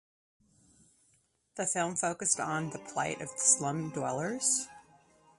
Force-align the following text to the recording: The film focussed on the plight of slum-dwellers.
The 1.57 1.67
film 1.67 1.95
focussed 1.95 2.39
on 2.39 2.71
the 2.71 2.79
plight 2.79 3.21
of 3.21 3.29
slum-dwellers. 3.37 4.67